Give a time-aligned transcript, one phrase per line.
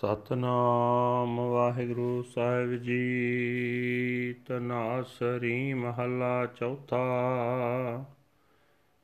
[0.00, 7.06] ਸਤਨਾਮ ਵਾਹਿਗੁਰੂ ਸਾਹਿਬ ਜੀ। ਤਨਾਸਰੀ ਮਹੱਲਾ ਚੌਥਾ।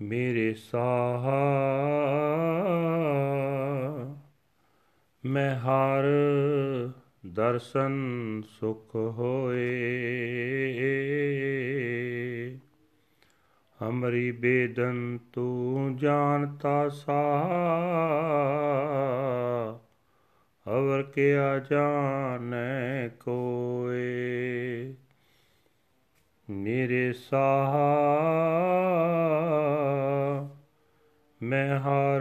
[0.00, 1.40] ਮੇਰੇ ਸਾਹਾ।
[5.24, 6.04] ਮੈਂ ਹਰ
[7.26, 7.92] ਦਰਸ਼ਨ
[8.60, 9.68] ਸੁਖ ਹੋਏ।
[13.82, 17.44] ਹਮਰੀ ਬੇਦਨ ਤੂੰ ਜਾਣਤਾ ਸਾ
[20.68, 24.94] ਅਵਰ ਕਿਆ ਜਾਣੈ ਕੋਏ?
[26.50, 27.74] ਮੇਰੇ ਸਾਹ,
[31.42, 32.20] ਮੈਂ ਹਰ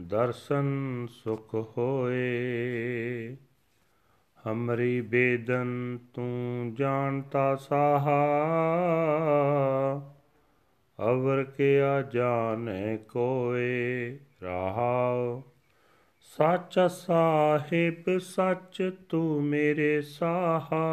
[0.00, 3.36] ਦਰਸ਼ਨ ਸੁਖ ਹੋਏ।
[4.48, 8.22] ਹਮਰੀ ਬੇਦਨ ਤੂੰ ਜਾਣਤਾ ਸਾਹਾ,
[11.10, 14.18] ਅਵਰ ਕਿਆ ਜਾਣੈ ਕੋਏ?
[14.42, 15.42] ਰਹਾਉ
[16.36, 20.86] ਸੱਚ ਸਾਹਿਬ, ਸੱਚ ਤੂੰ ਮੇਰੇ ਸਾਹਾ।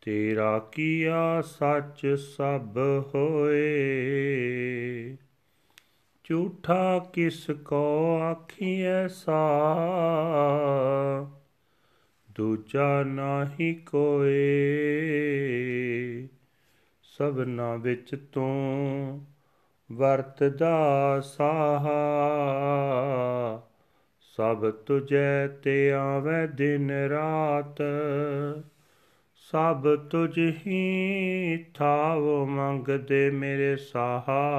[0.00, 2.78] ਤੇਰਾ ਕੀਆ ਸੱਚ ਸਭ
[3.14, 3.68] ਹੋਏ।
[6.24, 9.60] ਝੂਠਾ ਕਿਸ ਕੋ ਆਖੀ ਐਸਾ
[12.30, 14.58] ਦੂਜਾ ਨਾਹੀ ਕੋਏ।
[17.02, 19.26] ਸਭਨਾ ਵਿੱਚ ਤੂੰ
[19.92, 21.98] ਵਰਤਦਾ ਸਾਹਾ।
[24.20, 27.82] ਸਭ ਤੁਝੈ ਤੇ ਆਵੇ ਦਿਨ ਰਾਤ।
[29.34, 34.50] ਸਭ ਤੁਝ ਹੀ ਥਾਵ ਮੰਗਦੇ ਮੇਰੇ ਸਾਹਾ।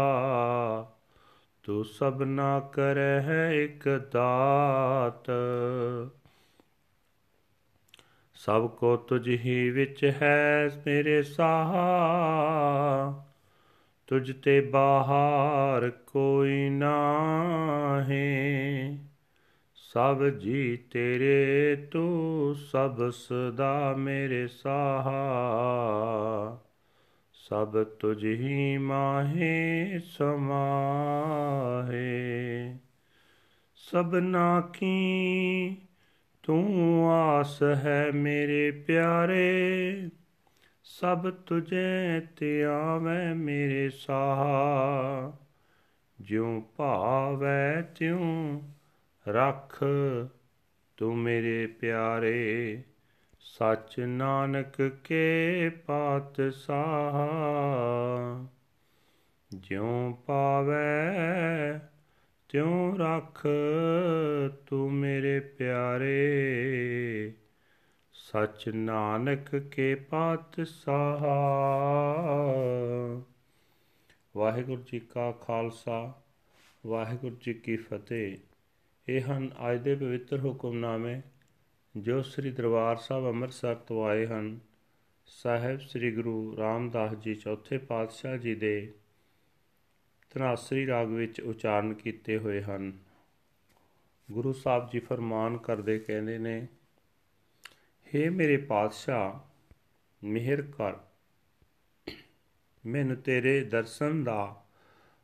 [1.63, 5.31] ਤੂੰ ਸਭਨਾ ਕਰਹਿ ਇਕ ਦਾਤ।
[8.33, 11.85] ਸਭ ਕੋ ਤੁਝ ਹੀ ਵਿੱਚ ਹੈ ਮੇਰੇ ਸਾਹਾ।
[14.09, 18.19] ਤੁਝ ਤੇ ਬਾਹਰ ਕੋਈ ਨਾਹੀ।
[19.75, 25.21] ਸਭ ਜੀ ਤੇਰੇ ਤੂੰ, ਸਭ ਸਦਾ ਮੇਰੇ ਸਾਹਾ।
[27.33, 30.69] ਸਭ ਤੁਝ ਹੀ ਮਾਹੇ ਸਮਾਹੇ।
[33.75, 35.75] ਸਭਨਾ ਕੀ
[36.43, 40.09] ਤੂੰ ਆਸ ਹੈ ਮੇਰੇ ਪਿਆਰੇ
[40.89, 45.45] ਸਭ ਤੁਝੇ ਤੇ ਆਵੇ ਮੇਰੇ ਸਾਹ।
[46.21, 48.61] ਜਿਉ ਭਾਵੈ ਤਿਉ
[49.27, 49.83] ਰੱਖ
[50.97, 52.81] ਤੂੰ ਮੇਰੇ ਪਿਆਰੇ।
[53.39, 57.13] ਸਚ ਨਾਨਕ ਕੇ ਪਾਤ ਸਾਹ
[59.55, 61.17] ਜਿਉ ਪਾਵੈ
[62.49, 63.47] ਤਿਉ ਰੱਖ
[64.67, 66.29] ਤੂੰ ਮੇਰੇ ਪਿਆਰੇ।
[68.29, 71.37] ਸਚ ਨਾਨਕ ਕੇ ਪਾਤ ਸਾਹਾ
[74.37, 76.21] ਵਾਹਿਗੁਰੂ ਜੀ ਕਾ ਖਾਲਸਾ,
[76.85, 78.37] ਵਾਹਿਗੁਰੂ ਜੀ ਕੀ ਫਤਿਹ।
[79.09, 81.21] ਇਹ ਹਨ ਅੱਜ ਦੇ ਪਵਿੱਤਰ ਹੁਕਮਨਾਮੇ,
[81.97, 84.59] ਜੋ ਸ੍ਰੀ ਦਰਬਾਰ ਸਾਹਿਬ ਅੰਮ੍ਰਿਤਸਰ ਤੋਂ ਆਏ ਹਨ।
[85.25, 88.93] ਸਾਹਿਬ ਸ੍ਰੀ ਗੁਰੂ ਰਾਮਦਾਸ ਜੀ ਚੌਥੇ ਪਾਤਸ਼ਾਹ ਜੀ ਦੇ
[90.29, 92.93] ਤਨਾਸਰੀ ਰਾਗ ਵਿੱਚ ਉਚਾਰਨ ਕੀਤੇ ਹੋਏ ਹਨ।
[94.31, 96.67] ਗੁਰੂ ਸਾਹਿਬ ਜੀ ਫਰਮਾਨ ਕਰਦੇ ਕਹਿੰਦੇ ਨੇ
[98.08, 99.38] हे ਮੇਰੇ ਪਾਤਸ਼ਾਹ
[100.22, 100.96] ਮਿਹਰ ਕਰ
[102.84, 104.62] ਮੈਨੂੰ ਤੇਰੇ ਦਰਸ਼ਨ ਦਾ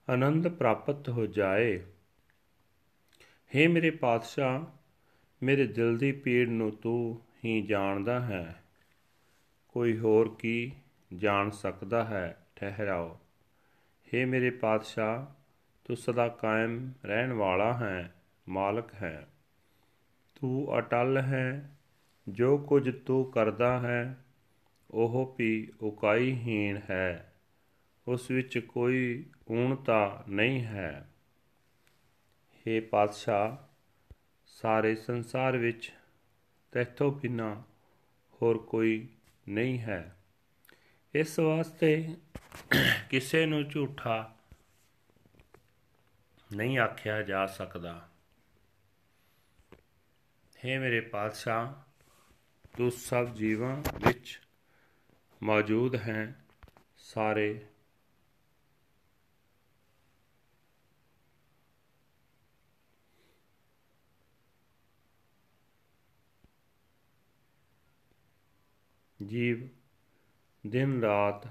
[0.08, 1.78] ਆਨੰਦ ਪ੍ਰਾਪਤ ਹੋ ਜਾਏ
[3.50, 4.64] हे ਮੇਰੇ ਪਾਤਸ਼ਾਹ
[5.42, 8.62] ਮੇਰੇ ਦਿਲ ਦੀ ਪੀੜ ਨੂੰ ਤੂੰ ਹੀ ਜਾਣਦਾ ਹੈ
[9.74, 10.72] ਕੋਈ ਹੋਰ ਕੀ
[11.10, 13.18] ਜਾਣ ਸਕਦਾ ਹੈ ਠਹਿਰਾਓ
[14.08, 15.26] हे ਮੇਰੇ ਪਾਤਸ਼ਾਹ
[15.86, 18.10] ਤੂੰ ਸਦਾ ਕਾਇਮ ਰਹਿਣ ਵਾਲਾ ਹੈ
[18.46, 19.26] ਮਾਲਕ ਹੈ
[20.36, 21.70] ਤੂੰ ਅਟਲ ਹੈ
[22.27, 24.17] ਜੋ ਕੁਝ ਤੂੰ ਕਰਦਾ ਹੈ,
[24.91, 27.33] ਉਹ ਵੀ ਉਕਾਈਹੀਣ ਹੈ।
[28.07, 31.09] ਉਸ ਵਿੱਚ ਕੋਈ ਊਣਤਾ ਨਹੀਂ ਹੈ।
[32.51, 33.57] हे ਪਾਤਸ਼ਾਹ,
[34.45, 35.93] ਸਾਰੇ ਸੰਸਾਰ ਵਿੱਚ
[36.71, 37.63] ਤੇਥੋਂ ਬਿਨਾ
[38.41, 39.07] ਹੋਰ ਕੋਈ
[39.49, 40.17] ਨਹੀਂ ਹੈ।
[41.15, 42.17] ਇਸ ਵਾਸਤੇ
[43.09, 44.35] ਕਿਸੇ ਨੂੰ ਝੂਠਾ
[46.55, 48.09] ਨਹੀਂ ਆਖਿਆ ਜਾ ਸਕਦਾ।
[50.43, 51.73] हे ਮੇਰੇ ਪਾਤਸ਼ਾਹ
[52.77, 54.41] ਤੂੰ ਸਭ ਜੀਵਾਂ ਵਿੱਚ
[55.43, 56.45] ਮੌਜੂਦ ਹੈ,
[56.97, 57.65] ਸਾਰੇ।
[69.25, 69.67] ਜੀਵ
[70.67, 71.47] ਦਿਨ ਰਾਤ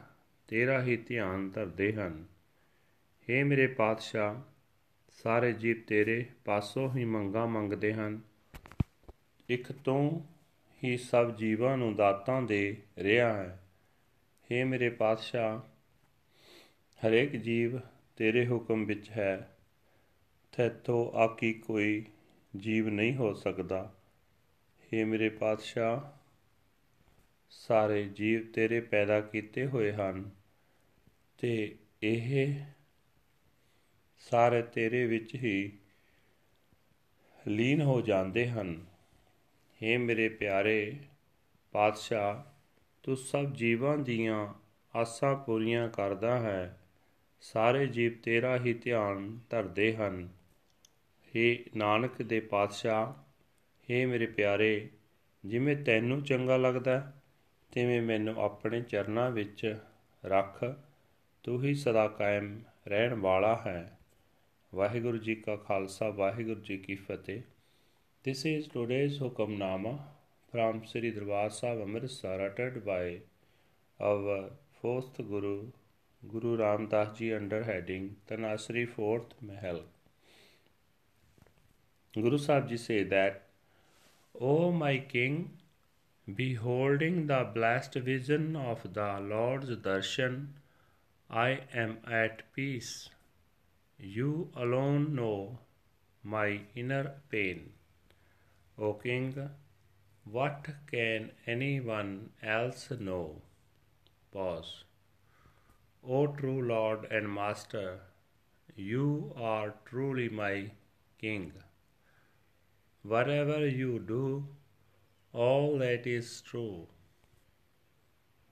[0.48, 2.26] ਤੇਰਾ ਹੀ ਧਿਆਨ ਧਰਦੇ ਹਨ।
[3.22, 4.40] हे ਮੇਰੇ ਪਾਤਸ਼ਾਹ,
[5.10, 8.20] ਸਾਰੇ ਜੀਵ ਤੇਰੇ ਪਾਸੋਂ ਹੀ ਮੰਗਾ ਮੰਗਦੇ ਹਨ।
[9.48, 10.33] ਇੱਕ ਤੋਂ
[10.84, 13.68] ਹੀ ਸਭ ਜੀਵਾਂ ਨੂੰ ਦਾਤਾਂ ਦੇ ਰਿਹਾ ਹੈ।
[14.44, 15.58] हे ਮੇਰੇ ਪਾਤਸ਼ਾਹ,
[17.06, 17.78] ਹਰੇਕ ਜੀਵ
[18.16, 19.58] ਤੇਰੇ ਹੁਕਮ ਵਿੱਚ ਹੈ।
[20.56, 22.04] ਤੇਤੋਂ ਆਕੀ ਕੋਈ
[22.56, 23.94] ਜੀਵ ਨਹੀਂ ਹੋ ਸਕਦਾ।
[24.80, 26.18] हे ਮੇਰੇ ਪਾਤਸ਼ਾਹ,
[27.50, 30.30] ਸਾਰੇ ਜੀਵ ਤੇਰੇ ਪੈਦਾ ਕੀਤੇ ਹੋਏ ਹਨ
[31.38, 32.64] ਤੇ ਇਹ
[34.18, 35.78] ਸਾਰੇ ਤੇਰੇ ਵਿੱਚ ਹੀ
[37.46, 38.93] ਲੀਨ ਹੋ ਜਾਂਦੇ ਹਨ।
[39.83, 40.97] हे ਮੇਰੇ ਪਿਆਰੇ
[41.73, 42.43] ਪਾਤਸ਼ਾਹ
[43.03, 44.47] ਤੂੰ ਸਭ ਜੀਵਾਂ ਦੀਆਂ
[44.93, 46.77] ਆਸਾਂ ਪੂਰੀਆਂ ਕਰਦਾ ਹੈ
[47.43, 50.27] ਸਾਰੇ ਜੀਵ ਤੇਰਾ ਹੀ ਧਿਆਨ ਧਰਦੇ ਹਨ
[51.33, 51.47] हे
[51.77, 53.13] ਨਾਨਕ ਦੇ ਪਾਤਸ਼ਾਹ
[53.89, 54.89] हे ਮੇਰੇ ਪਿਆਰੇ
[55.43, 56.99] ਜਿਵੇਂ ਤੈਨੂੰ ਚੰਗਾ ਲੱਗਦਾ
[57.71, 59.65] ਤਿਵੇਂ ਮੈਨੂੰ ਆਪਣੇ ਚਰਨਾਂ ਵਿੱਚ
[60.23, 60.63] ਰੱਖ
[61.45, 63.97] ਤੂੰ ਹੀ ਸਦਾ ਕਾਇਮ ਰਹਿਣ ਵਾਲਾ ਹੈ
[64.73, 67.41] ਵਾਹਿਗੁਰੂ ਜੀ ਕਾ ਖਾਲਸਾ ਵਾਹਿਗੁਰੂ ਜੀ ਕੀ ਫਤਿਹ
[68.26, 69.98] This is today's Hukamnama
[70.50, 73.18] from Sri Darbar Sahib Amritsar uttered by
[74.00, 74.48] our
[74.80, 75.66] fourth Guru,
[76.32, 79.82] Guru Ram Das Ji under heading Tanasri Fourth Mahal.
[82.14, 83.42] Guru Sahib Ji say that,
[84.40, 85.50] O my King,
[86.34, 90.46] beholding the blessed vision of the Lord's darshan,
[91.28, 93.10] I am at peace.
[93.98, 95.58] You alone know
[96.22, 97.74] my inner pain.
[98.76, 99.50] O King,
[100.24, 103.42] what can anyone else know?
[104.32, 104.84] Pause.
[106.02, 108.00] O true Lord and Master,
[108.74, 110.72] you are truly my
[111.18, 111.52] King.
[113.02, 114.48] Whatever you do,
[115.32, 116.88] all that is true.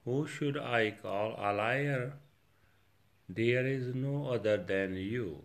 [0.05, 2.13] Who should I call a liar?
[3.27, 5.43] There is no other than you,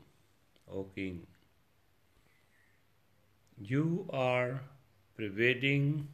[0.71, 1.27] O King.
[3.61, 4.61] You are
[5.17, 6.07] pervading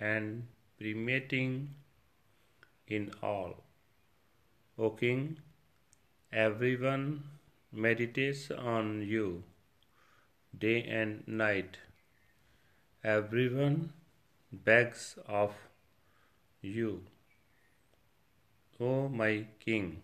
[0.00, 0.48] and
[0.80, 1.76] permeating
[2.88, 3.54] in all.
[4.76, 5.38] O King,
[6.32, 7.22] everyone
[7.70, 9.44] meditates on you
[10.58, 11.78] day and night.
[13.04, 13.92] Everyone
[14.52, 15.54] begs of
[16.62, 17.02] you.
[18.80, 20.02] O my King,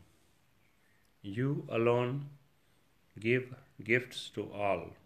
[1.22, 2.28] you alone
[3.18, 3.52] give
[3.82, 4.97] gifts to all.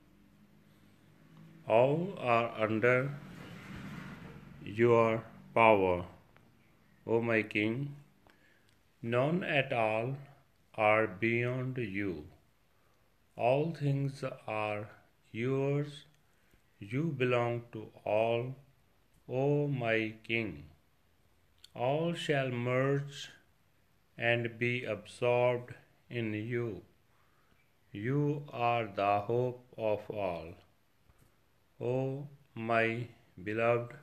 [1.68, 3.14] All are under
[4.64, 5.22] your
[5.54, 6.04] power,
[7.06, 7.94] O my King.
[9.00, 10.16] None at all
[10.74, 12.24] are beyond you.
[13.36, 14.88] All things are
[15.30, 16.04] yours.
[16.80, 18.56] You belong to all,
[19.28, 20.64] O my King.
[21.76, 23.30] All shall merge
[24.18, 25.74] and be absorbed
[26.10, 26.82] in you.
[27.92, 30.54] You are the hope of all.
[31.81, 33.07] O my
[33.43, 33.93] beloved,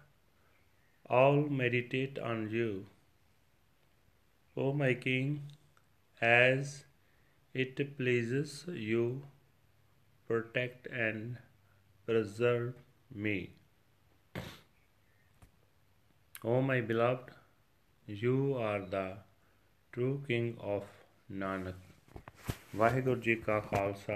[1.11, 2.87] all meditate on you.
[4.56, 5.43] O my King,
[6.21, 6.85] as
[7.55, 9.23] it pleases you,
[10.29, 11.37] protect and
[12.06, 12.75] preserve
[13.11, 13.50] me.
[16.44, 17.31] O my beloved,
[18.06, 19.17] you are the
[19.93, 20.85] true King of
[21.31, 21.75] Nanak.
[22.76, 24.15] Waheguru ji ਕਾ ਖਾਲਸਾ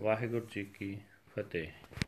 [0.00, 0.96] ਵਾਹਿਗੁਰੂ ਜੀ ਕੀ
[1.34, 1.99] ਫਤਿਹ